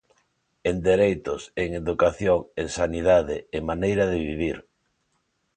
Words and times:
En 0.69 0.77
dereitos, 0.89 1.41
en 1.63 1.69
educación, 1.81 2.39
en 2.61 2.67
sanidade, 2.77 3.35
en 3.57 3.61
maneira 3.71 4.03
de 4.11 4.17
vivir. 4.29 4.57